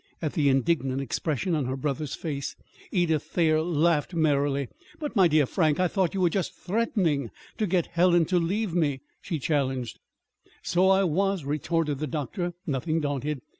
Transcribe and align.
At 0.19 0.33
the 0.33 0.49
indignant 0.49 0.99
expression 0.99 1.53
on 1.53 1.65
her 1.65 1.77
brother's 1.77 2.15
face, 2.15 2.55
Edith 2.91 3.21
Thayer 3.21 3.61
laughed 3.61 4.15
merrily. 4.15 4.67
"But, 4.97 5.15
my 5.15 5.27
dear 5.27 5.45
Frank, 5.45 5.79
I 5.79 5.87
thought 5.87 6.15
you 6.15 6.21
were 6.21 6.29
just 6.31 6.55
threatening 6.55 7.29
to 7.59 7.67
get 7.67 7.85
Helen 7.85 8.25
to 8.25 8.39
leave 8.39 8.73
me!" 8.73 9.01
she 9.21 9.37
challenged. 9.37 9.99
"So 10.63 10.89
I 10.89 11.03
was," 11.03 11.45
retorted 11.45 11.99
the 11.99 12.07
doctor, 12.07 12.55
nothing 12.65 12.99
daunted. 12.99 13.43